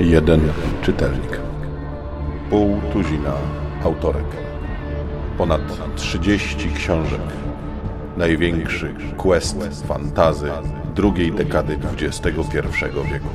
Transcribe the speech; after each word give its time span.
Jeden 0.00 0.52
czytelnik. 0.82 1.40
Pół 2.50 2.80
tuzina 2.92 3.34
autorek. 3.84 4.26
Ponad 5.38 5.94
30 5.96 6.72
książek. 6.72 7.20
Największy 8.16 8.94
quest 9.16 9.86
fantazy 9.86 10.50
drugiej 10.94 11.32
dekady 11.32 11.78
XXI 12.00 12.30
wieku. 13.12 13.28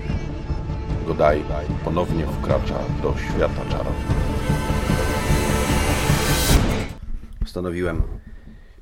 Godaj 1.07 1.41
ponownie 1.83 2.25
wkracza 2.25 2.79
do 3.03 3.13
świata 3.17 3.61
czarów. 3.69 3.95
Postanowiłem 7.39 8.01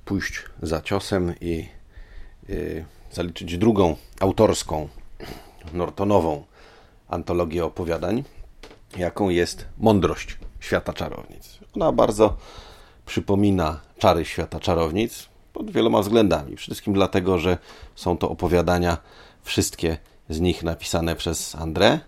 pójść 0.05 0.45
za 0.61 0.81
ciosem 0.81 1.33
i 1.41 1.67
zaliczyć 3.11 3.57
drugą 3.57 3.95
autorską, 4.19 4.87
Nortonową 5.73 6.43
antologię 7.07 7.65
opowiadań, 7.65 8.23
jaką 8.97 9.29
jest 9.29 9.65
Mądrość 9.77 10.37
Świata 10.59 10.93
Czarownic. 10.93 11.59
Ona 11.75 11.91
bardzo 11.91 12.37
przypomina 13.05 13.79
czary 13.97 14.25
świata 14.25 14.59
czarownic 14.59 15.29
pod 15.53 15.71
wieloma 15.71 16.01
względami. 16.01 16.55
Przede 16.55 16.57
wszystkim 16.57 16.93
dlatego, 16.93 17.39
że 17.39 17.57
są 17.95 18.17
to 18.17 18.29
opowiadania, 18.29 18.97
wszystkie 19.43 19.97
z 20.29 20.39
nich 20.39 20.63
napisane 20.63 21.15
przez 21.15 21.55
André. 21.55 21.99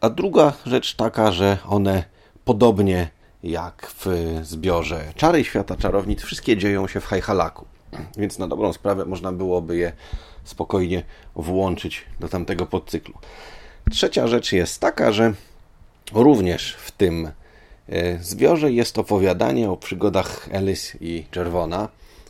A 0.00 0.10
druga 0.10 0.52
rzecz 0.66 0.94
taka, 0.94 1.32
że 1.32 1.58
one 1.68 2.04
podobnie 2.44 3.10
jak 3.42 3.92
w 3.98 4.06
zbiorze 4.42 5.12
Czary 5.16 5.44
Świata 5.44 5.76
Czarownic, 5.76 6.22
wszystkie 6.22 6.56
dzieją 6.56 6.88
się 6.88 7.00
w 7.00 7.06
Hajhalaku. 7.06 7.66
Więc 8.16 8.38
na 8.38 8.48
dobrą 8.48 8.72
sprawę 8.72 9.04
można 9.04 9.32
byłoby 9.32 9.76
je 9.76 9.92
spokojnie 10.44 11.02
włączyć 11.34 12.04
do 12.20 12.28
tamtego 12.28 12.66
podcyklu. 12.66 13.14
Trzecia 13.90 14.26
rzecz 14.26 14.52
jest 14.52 14.80
taka, 14.80 15.12
że 15.12 15.32
również 16.12 16.74
w 16.74 16.90
tym 16.90 17.30
e, 17.88 18.18
zbiorze 18.18 18.72
jest 18.72 18.98
opowiadanie 18.98 19.70
o 19.70 19.76
przygodach 19.76 20.48
Elis 20.52 20.96
i 21.00 21.26
Czerwona. 21.30 21.88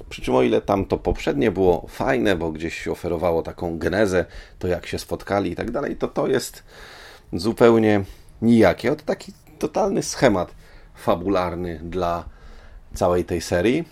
Przy 0.08 0.22
czym 0.22 0.34
o 0.34 0.42
ile 0.42 0.61
tam 0.61 0.84
to 0.84 0.98
poprzednie 0.98 1.50
było 1.50 1.86
fajne, 1.89 2.36
bo 2.36 2.52
gdzieś 2.52 2.89
oferowało 2.89 3.42
taką 3.42 3.78
genezę, 3.78 4.24
to 4.58 4.69
jak 4.69 4.86
się 4.86 4.98
spotkali 4.98 5.50
i 5.50 5.56
tak 5.56 5.70
dalej, 5.70 5.97
to 5.97 6.08
to 6.08 6.27
jest 6.27 6.62
zupełnie 7.33 8.05
nijakie. 8.42 8.97
To 8.97 9.05
taki 9.05 9.33
totalny 9.58 10.02
schemat 10.02 10.55
fabularny 10.95 11.80
dla 11.83 12.24
całej 12.95 13.24
tej 13.24 13.41
serii. 13.41 13.84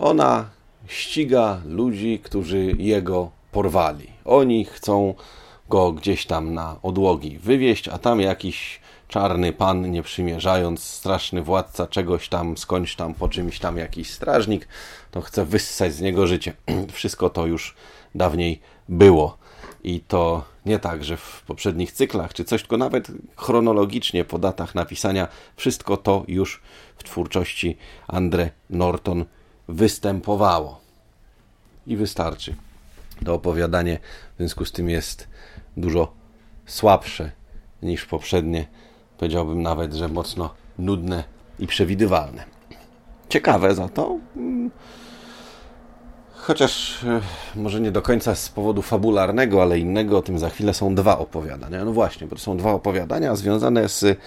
Ona 0.00 0.50
ściga 0.86 1.60
ludzi, 1.66 2.20
którzy 2.22 2.74
jego 2.78 3.30
porwali. 3.52 4.06
Oni 4.24 4.64
chcą 4.64 5.14
go 5.68 5.92
gdzieś 5.92 6.26
tam 6.26 6.54
na 6.54 6.76
odłogi 6.82 7.38
wywieźć, 7.38 7.88
a 7.88 7.98
tam 7.98 8.20
jakiś 8.20 8.80
czarny 9.08 9.52
pan, 9.52 9.90
nie 9.90 10.02
przymierzając, 10.02 10.82
straszny 10.82 11.42
władca 11.42 11.86
czegoś 11.86 12.28
tam, 12.28 12.56
skądś 12.56 12.96
tam, 12.96 13.14
po 13.14 13.28
czymś 13.28 13.58
tam 13.58 13.76
jakiś 13.76 14.10
strażnik, 14.10 14.68
to 15.10 15.20
chce 15.20 15.44
wyssać 15.44 15.94
z 15.94 16.00
niego 16.00 16.26
życie. 16.26 16.52
Wszystko 16.92 17.30
to 17.30 17.46
już 17.46 17.74
dawniej 18.14 18.60
było. 18.88 19.38
I 19.84 20.00
to 20.00 20.44
nie 20.66 20.78
tak, 20.78 21.04
że 21.04 21.16
w 21.16 21.42
poprzednich 21.46 21.92
cyklach 21.92 22.34
czy 22.34 22.44
coś, 22.44 22.60
tylko 22.60 22.76
nawet 22.76 23.08
chronologicznie 23.36 24.24
po 24.24 24.38
datach 24.38 24.74
napisania, 24.74 25.28
wszystko 25.56 25.96
to 25.96 26.24
już 26.28 26.62
w 26.96 27.04
twórczości 27.04 27.76
Andre 28.08 28.50
Norton 28.70 29.24
występowało. 29.70 30.80
I 31.86 31.96
wystarczy. 31.96 32.54
To 33.24 33.34
opowiadanie 33.34 33.98
w 34.34 34.36
związku 34.38 34.64
z 34.64 34.72
tym 34.72 34.90
jest 34.90 35.28
dużo 35.76 36.12
słabsze 36.66 37.30
niż 37.82 38.06
poprzednie. 38.06 38.66
Powiedziałbym 39.18 39.62
nawet, 39.62 39.94
że 39.94 40.08
mocno 40.08 40.54
nudne 40.78 41.24
i 41.58 41.66
przewidywalne. 41.66 42.44
Ciekawe 43.28 43.74
za 43.74 43.88
to. 43.88 44.18
Mm, 44.36 44.70
chociaż 46.34 47.04
e, 47.04 47.20
może 47.56 47.80
nie 47.80 47.92
do 47.92 48.02
końca 48.02 48.34
z 48.34 48.48
powodu 48.48 48.82
fabularnego, 48.82 49.62
ale 49.62 49.78
innego, 49.78 50.18
o 50.18 50.22
tym 50.22 50.38
za 50.38 50.50
chwilę 50.50 50.74
są 50.74 50.94
dwa 50.94 51.18
opowiadania. 51.18 51.84
No 51.84 51.92
właśnie, 51.92 52.26
bo 52.26 52.36
to 52.36 52.42
są 52.42 52.56
dwa 52.56 52.72
opowiadania 52.72 53.36
związane 53.36 53.88
z 53.88 54.18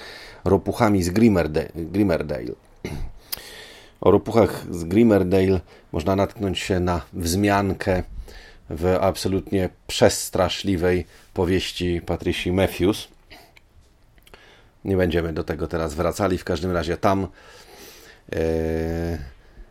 ropuchami 0.46 1.04
z 1.04 1.10
Grimmerdale. 1.10 2.54
O 4.04 4.12
ropuchach 4.12 4.66
z 4.72 4.84
Grimmerdale 4.84 5.60
można 5.92 6.16
natknąć 6.16 6.60
się 6.60 6.80
na 6.80 7.02
wzmiankę 7.14 8.04
w 8.70 8.98
absolutnie 9.02 9.70
przestraszliwej 9.88 11.06
powieści 11.34 12.02
Patricia 12.06 12.54
Matthews. 12.54 13.08
Nie 14.86 14.98
będziemy 14.98 15.34
do 15.34 15.44
tego 15.44 15.68
teraz 15.68 15.94
wracali. 15.94 16.38
W 16.38 16.44
każdym 16.44 16.72
razie 16.72 16.98
tam 16.98 17.24
e, 17.24 17.28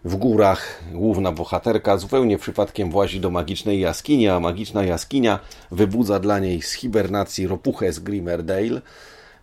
w 0.04 0.16
górach 0.16 0.82
główna 0.92 1.32
bohaterka 1.32 1.96
zupełnie 1.96 2.38
przypadkiem 2.38 2.90
włazi 2.90 3.20
do 3.20 3.30
magicznej 3.30 3.80
jaskini, 3.80 4.28
a 4.28 4.40
magiczna 4.40 4.84
jaskinia 4.84 5.38
wybudza 5.70 6.18
dla 6.18 6.38
niej 6.38 6.62
z 6.62 6.72
hibernacji 6.72 7.46
ropuchę 7.46 7.92
z 7.92 7.98
Grimmerdale. 7.98 8.80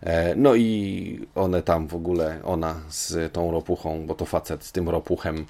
E, 0.02 0.34
no 0.36 0.54
i 0.54 1.26
one 1.34 1.62
tam 1.62 1.88
w 1.88 1.94
ogóle, 1.94 2.40
ona 2.44 2.80
z 2.88 3.32
tą 3.32 3.50
ropuchą, 3.50 4.06
bo 4.06 4.14
to 4.14 4.24
facet 4.24 4.64
z 4.64 4.72
tym 4.72 4.88
ropuchem 4.88 5.46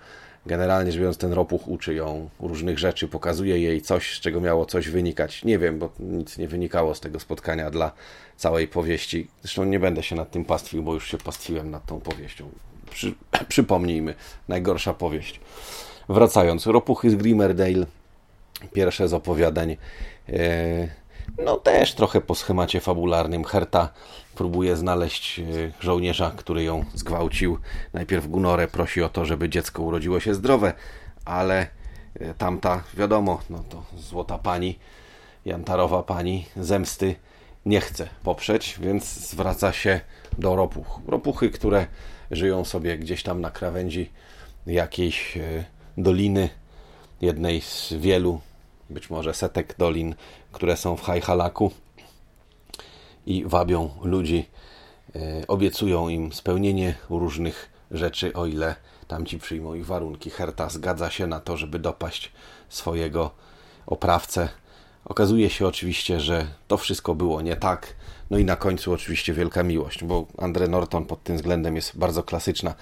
Generalnie 0.46 0.92
rzecz 0.92 1.00
biorąc, 1.00 1.18
ten 1.18 1.32
ropuch 1.32 1.68
uczy 1.68 1.94
ją 1.94 2.28
różnych 2.40 2.78
rzeczy, 2.78 3.08
pokazuje 3.08 3.58
jej 3.58 3.82
coś, 3.82 4.16
z 4.16 4.20
czego 4.20 4.40
miało 4.40 4.66
coś 4.66 4.88
wynikać. 4.88 5.44
Nie 5.44 5.58
wiem, 5.58 5.78
bo 5.78 5.90
nic 5.98 6.38
nie 6.38 6.48
wynikało 6.48 6.94
z 6.94 7.00
tego 7.00 7.20
spotkania 7.20 7.70
dla 7.70 7.92
całej 8.36 8.68
powieści. 8.68 9.28
Zresztą 9.42 9.64
nie 9.64 9.80
będę 9.80 10.02
się 10.02 10.16
nad 10.16 10.30
tym 10.30 10.44
pastwił, 10.44 10.82
bo 10.82 10.94
już 10.94 11.10
się 11.10 11.18
pastwiłem 11.18 11.70
nad 11.70 11.86
tą 11.86 12.00
powieścią. 12.00 12.48
Przy, 12.90 13.14
przypomnijmy, 13.48 14.14
najgorsza 14.48 14.94
powieść. 14.94 15.40
Wracając, 16.08 16.66
ropuchy 16.66 17.10
z 17.10 17.14
Grimmerdale, 17.14 17.86
pierwsze 18.72 19.08
z 19.08 19.14
opowiadań. 19.14 19.76
E, 20.28 20.99
no 21.38 21.56
też 21.56 21.94
trochę 21.94 22.20
po 22.20 22.34
schemacie 22.34 22.80
fabularnym. 22.80 23.44
Herta 23.44 23.88
próbuje 24.34 24.76
znaleźć 24.76 25.38
e, 25.38 25.44
żołnierza, 25.80 26.32
który 26.36 26.62
ją 26.62 26.84
zgwałcił. 26.94 27.58
Najpierw 27.92 28.26
Gunorę 28.26 28.68
prosi 28.68 29.02
o 29.02 29.08
to, 29.08 29.24
żeby 29.24 29.48
dziecko 29.48 29.82
urodziło 29.82 30.20
się 30.20 30.34
zdrowe, 30.34 30.72
ale 31.24 31.66
e, 32.20 32.34
tamta, 32.34 32.82
wiadomo, 32.94 33.40
no 33.50 33.64
to 33.68 33.82
złota 33.96 34.38
pani, 34.38 34.78
jantarowa 35.44 36.02
pani 36.02 36.46
zemsty 36.56 37.14
nie 37.66 37.80
chce 37.80 38.08
poprzeć, 38.22 38.78
więc 38.80 39.04
zwraca 39.04 39.72
się 39.72 40.00
do 40.38 40.56
ropuch. 40.56 41.00
Ropuchy, 41.06 41.50
które 41.50 41.86
żyją 42.30 42.64
sobie 42.64 42.98
gdzieś 42.98 43.22
tam 43.22 43.40
na 43.40 43.50
krawędzi 43.50 44.10
jakiejś 44.66 45.36
e, 45.36 45.64
doliny, 45.98 46.48
jednej 47.20 47.60
z 47.60 47.92
wielu, 47.92 48.40
być 48.90 49.10
może 49.10 49.34
setek 49.34 49.74
dolin, 49.78 50.14
które 50.52 50.76
są 50.76 50.96
w 50.96 51.02
Hajhalaku 51.02 51.70
i 53.26 53.44
wabią 53.46 53.90
ludzi, 54.02 54.48
e, 55.14 55.46
obiecują 55.48 56.08
im 56.08 56.32
spełnienie 56.32 56.94
różnych 57.10 57.70
rzeczy, 57.90 58.32
o 58.32 58.46
ile 58.46 58.74
tamci 59.08 59.38
przyjmą 59.38 59.74
ich 59.74 59.86
warunki. 59.86 60.30
Herta 60.30 60.68
zgadza 60.68 61.10
się 61.10 61.26
na 61.26 61.40
to, 61.40 61.56
żeby 61.56 61.78
dopaść 61.78 62.32
swojego 62.68 63.30
oprawcę. 63.86 64.48
Okazuje 65.04 65.50
się 65.50 65.66
oczywiście, 65.66 66.20
że 66.20 66.46
to 66.68 66.76
wszystko 66.76 67.14
było 67.14 67.42
nie 67.42 67.56
tak. 67.56 67.94
No 68.30 68.38
i 68.38 68.44
na 68.44 68.56
końcu 68.56 68.92
oczywiście 68.92 69.32
wielka 69.32 69.62
miłość, 69.62 70.04
bo 70.04 70.26
Andre 70.38 70.68
Norton 70.68 71.04
pod 71.06 71.22
tym 71.22 71.36
względem 71.36 71.76
jest 71.76 71.98
bardzo 71.98 72.22
klasyczna. 72.22 72.74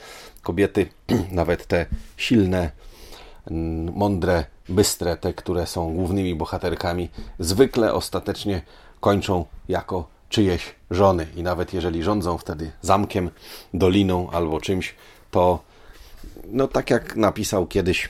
Kobiety, 0.42 0.88
nawet 1.30 1.66
te 1.66 1.86
silne, 2.16 2.70
mądre, 3.94 4.44
bystre, 4.68 5.16
te, 5.16 5.34
które 5.34 5.66
są 5.66 5.94
głównymi 5.94 6.34
bohaterkami, 6.34 7.08
zwykle 7.38 7.94
ostatecznie 7.94 8.62
kończą 9.00 9.44
jako 9.68 10.08
czyjeś 10.28 10.74
żony. 10.90 11.26
I 11.36 11.42
nawet 11.42 11.74
jeżeli 11.74 12.02
rządzą 12.02 12.38
wtedy 12.38 12.70
zamkiem, 12.82 13.30
doliną 13.74 14.30
albo 14.30 14.60
czymś, 14.60 14.94
to 15.30 15.58
no 16.44 16.68
tak 16.68 16.90
jak 16.90 17.16
napisał 17.16 17.66
kiedyś 17.66 18.08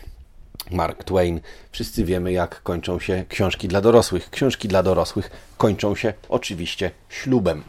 Mark 0.71 1.05
Twain, 1.05 1.41
wszyscy 1.71 2.05
wiemy, 2.05 2.33
jak 2.33 2.63
kończą 2.63 3.01
się 3.01 3.25
książki 3.29 3.69
dla 3.69 3.81
dorosłych. 3.81 4.31
Książki 4.31 4.69
dla 4.69 4.83
dorosłych 4.83 5.31
kończą 5.57 5.95
się 5.95 6.15
oczywiście 6.29 6.91
ślubem. 7.09 7.63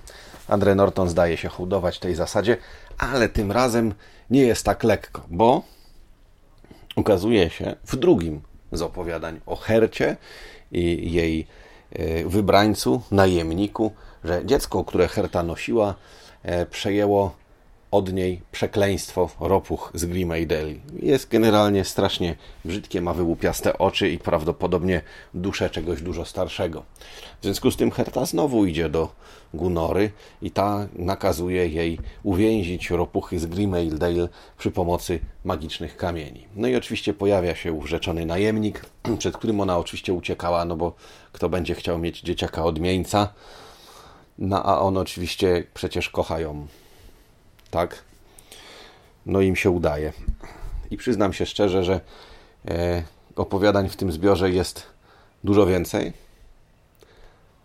Andre 0.47 0.75
Norton 0.75 1.09
zdaje 1.09 1.37
się 1.37 1.49
hołdować 1.49 1.99
tej 1.99 2.15
zasadzie, 2.15 2.57
ale 2.97 3.29
tym 3.29 3.51
razem 3.51 3.93
nie 4.29 4.41
jest 4.41 4.65
tak 4.65 4.83
lekko, 4.83 5.25
bo 5.29 5.63
ukazuje 6.99 7.49
się 7.49 7.75
w 7.85 7.95
drugim 7.95 8.41
z 8.71 8.81
opowiadań 8.81 9.39
o 9.45 9.55
Hercie 9.55 10.17
i 10.71 11.13
jej 11.13 11.47
e, 11.91 12.23
wybrańcu, 12.23 13.01
najemniku, 13.11 13.91
że 14.23 14.41
dziecko, 14.45 14.83
które 14.83 15.07
Herta 15.07 15.43
nosiła, 15.43 15.95
e, 16.43 16.65
przejęło 16.65 17.35
od 17.91 18.13
niej 18.13 18.41
przekleństwo 18.51 19.29
ropuch 19.39 19.91
z 19.93 20.05
Grimaideli. 20.05 20.81
Jest 20.99 21.29
generalnie 21.29 21.85
strasznie 21.85 22.35
brzydkie, 22.65 23.01
ma 23.01 23.13
wyłupiaste 23.13 23.77
oczy 23.77 24.09
i 24.09 24.17
prawdopodobnie 24.17 25.01
duszę 25.33 25.69
czegoś 25.69 26.01
dużo 26.01 26.25
starszego. 26.25 26.83
W 27.41 27.43
związku 27.43 27.71
z 27.71 27.77
tym 27.77 27.91
Herta 27.91 28.25
znowu 28.25 28.65
idzie 28.65 28.89
do 28.89 29.09
Gunory 29.53 30.11
i 30.41 30.51
ta 30.51 30.87
nakazuje 30.95 31.67
jej 31.67 31.99
uwięzić 32.23 32.89
ropuchy 32.89 33.39
z 33.39 33.45
Grimaildale 33.45 34.29
przy 34.57 34.71
pomocy 34.71 35.19
magicznych 35.43 35.97
kamieni. 35.97 36.47
No 36.55 36.67
i 36.67 36.75
oczywiście 36.75 37.13
pojawia 37.13 37.55
się 37.55 37.73
urzeczony 37.73 38.25
najemnik, 38.25 38.85
przed 39.19 39.37
którym 39.37 39.61
ona 39.61 39.77
oczywiście 39.77 40.13
uciekała, 40.13 40.65
no 40.65 40.75
bo 40.75 40.95
kto 41.31 41.49
będzie 41.49 41.75
chciał 41.75 41.99
mieć 41.99 42.21
dzieciaka 42.21 42.63
odmieńca, 42.63 43.33
no 44.39 44.63
a 44.63 44.79
on 44.79 44.97
oczywiście 44.97 45.63
przecież 45.73 46.09
kocha 46.09 46.39
ją 46.39 46.67
tak? 47.71 48.03
No 49.25 49.41
im 49.41 49.55
się 49.55 49.69
udaje. 49.69 50.13
I 50.91 50.97
przyznam 50.97 51.33
się 51.33 51.45
szczerze, 51.45 51.83
że 51.83 52.01
e, 52.67 53.03
opowiadań 53.35 53.89
w 53.89 53.95
tym 53.95 54.11
zbiorze 54.11 54.51
jest 54.51 54.85
dużo 55.43 55.65
więcej, 55.65 56.13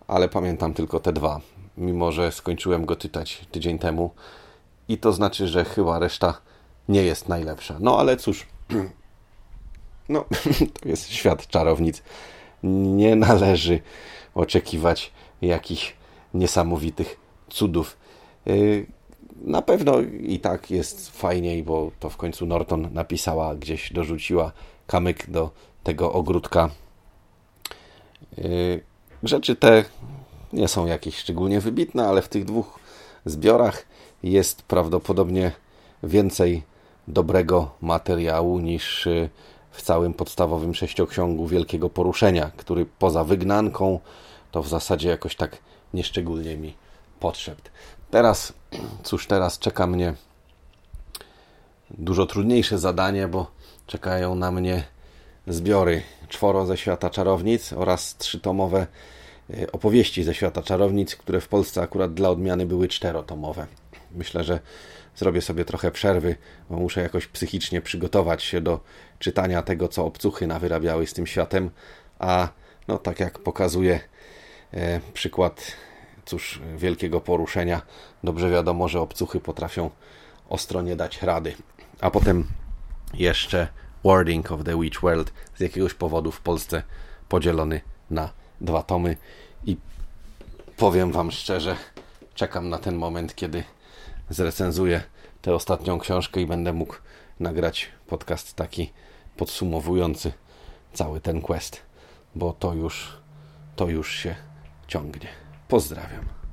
ale 0.08 0.28
pamiętam 0.28 0.74
tylko 0.74 1.00
te 1.00 1.12
dwa, 1.12 1.40
mimo 1.76 2.12
że 2.12 2.32
skończyłem 2.32 2.86
go 2.86 2.96
czytać 2.96 3.46
tydzień 3.50 3.78
temu. 3.78 4.10
I 4.88 4.98
to 4.98 5.12
znaczy, 5.12 5.48
że 5.48 5.64
chyba 5.64 5.98
reszta 5.98 6.40
nie 6.88 7.02
jest 7.02 7.28
najlepsza. 7.28 7.76
No 7.80 7.98
ale 7.98 8.16
cóż, 8.16 8.46
no 10.08 10.24
to 10.80 10.88
jest 10.88 11.10
świat 11.10 11.46
czarownic. 11.46 12.02
Nie 12.62 13.16
należy 13.16 13.80
oczekiwać 14.34 15.12
jakichś 15.42 15.94
niesamowitych 16.34 17.16
cudów. 17.50 17.96
Na 19.42 19.62
pewno 19.62 20.00
i 20.20 20.40
tak 20.40 20.70
jest 20.70 21.10
fajniej, 21.10 21.62
bo 21.62 21.90
to 22.00 22.10
w 22.10 22.16
końcu 22.16 22.46
Norton 22.46 22.88
napisała, 22.92 23.54
gdzieś 23.54 23.92
dorzuciła 23.92 24.52
kamyk 24.86 25.31
do 25.31 25.50
tego 25.82 26.12
ogródka. 26.12 26.70
Yy, 28.38 28.81
rzeczy 29.22 29.56
te 29.56 29.84
nie 30.52 30.69
są 30.69 30.86
jakieś 30.86 31.16
szczególnie 31.16 31.60
wybitne, 31.60 32.08
ale 32.08 32.22
w 32.22 32.28
tych 32.28 32.44
dwóch 32.44 32.78
zbiorach 33.25 33.86
jest 34.22 34.62
prawdopodobnie 34.62 35.52
więcej 36.02 36.62
dobrego 37.08 37.70
materiału 37.81 38.58
niż 38.58 39.06
yy, 39.06 39.31
w 39.70 39.82
całym 39.82 40.14
podstawowym 40.14 40.75
sześcioksiągu 40.75 41.46
Wielkiego 41.46 41.90
Poruszenia, 41.90 42.50
który 42.56 42.86
poza 42.98 43.25
wygnanką 43.25 44.00
to 44.52 44.62
w 44.62 44.69
zasadzie 44.69 45.08
jakoś 45.08 45.36
tak 45.36 45.58
nieszczególnie 45.94 46.56
mi 46.56 46.75
podszedł. 47.20 47.62
Teraz, 48.10 48.52
cóż, 49.02 49.26
teraz 49.26 49.58
czeka 49.58 49.86
mnie 49.86 50.14
dużo 51.90 52.26
trudniejsze 52.26 52.78
zadanie, 52.78 53.28
bo 53.28 53.50
czekają 53.86 54.34
na 54.34 54.52
mnie 54.52 54.84
zbiory 55.46 56.02
czworo 56.28 56.66
ze 56.66 56.76
świata 56.76 57.10
czarownic 57.10 57.72
oraz 57.72 58.16
trzytomowe 58.16 58.86
e, 59.50 59.72
opowieści 59.72 60.24
ze 60.24 60.34
świata 60.34 60.62
czarownic, 60.62 61.16
które 61.16 61.40
w 61.40 61.48
Polsce 61.48 61.82
akurat 61.82 62.14
dla 62.14 62.30
odmiany 62.30 62.66
były 62.66 62.88
czterotomowe. 62.88 63.66
Myślę, 64.14 64.44
że 64.44 64.60
zrobię 65.16 65.40
sobie 65.40 65.64
trochę 65.64 65.90
przerwy, 65.90 66.36
bo 66.70 66.76
muszę 66.76 67.02
jakoś 67.02 67.26
psychicznie 67.26 67.80
przygotować 67.80 68.42
się 68.42 68.60
do 68.60 68.80
czytania 69.18 69.62
tego, 69.62 69.88
co 69.88 70.04
obcuchy 70.04 70.46
nawyrabiały 70.46 71.06
z 71.06 71.12
tym 71.12 71.26
światem, 71.26 71.70
a 72.18 72.48
no 72.88 72.98
tak 72.98 73.20
jak 73.20 73.38
pokazuje 73.38 74.00
e, 74.72 75.00
przykład 75.14 75.72
cóż, 76.24 76.60
wielkiego 76.76 77.20
poruszenia. 77.20 77.82
Dobrze 78.24 78.50
wiadomo, 78.50 78.88
że 78.88 79.00
obcuchy 79.00 79.40
potrafią 79.40 79.90
ostro 80.48 80.82
nie 80.82 80.96
dać 80.96 81.22
rady. 81.22 81.54
A 82.00 82.10
potem 82.10 82.46
jeszcze 83.14 83.68
Wording 84.04 84.52
of 84.52 84.64
the 84.64 84.80
Witch 84.80 85.00
World 85.00 85.32
z 85.56 85.60
jakiegoś 85.60 85.94
powodu 85.94 86.32
w 86.32 86.40
Polsce 86.40 86.82
podzielony 87.28 87.80
na 88.10 88.30
dwa 88.60 88.82
tomy 88.82 89.16
i 89.66 89.76
powiem 90.76 91.12
Wam 91.12 91.30
szczerze, 91.30 91.76
czekam 92.34 92.68
na 92.68 92.78
ten 92.78 92.96
moment, 92.96 93.34
kiedy 93.34 93.64
zrecenzuję 94.30 95.02
tę 95.42 95.54
ostatnią 95.54 95.98
książkę 95.98 96.40
i 96.40 96.46
będę 96.46 96.72
mógł 96.72 96.94
nagrać 97.40 97.88
podcast 98.06 98.54
taki 98.54 98.92
podsumowujący 99.36 100.32
cały 100.92 101.20
ten 101.20 101.40
quest, 101.40 101.82
bo 102.34 102.52
to 102.52 102.74
już 102.74 103.16
to 103.76 103.88
już 103.88 104.12
się 104.12 104.34
ciągnie. 104.86 105.44
Pozdrawiam. 105.69 106.44